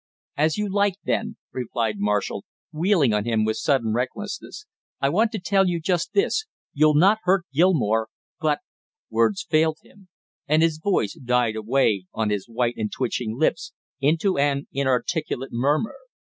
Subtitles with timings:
[0.35, 4.65] "As you like, then," replied Marshall, wheeling on him with sudden recklessness.
[4.99, 8.07] "I want to tell you just this you'll not hurt Gilmore,
[8.39, 8.61] but"
[9.11, 10.07] Words failed him,
[10.47, 15.97] and his voice died away on his white and twitching lips into an inarticulate murmur.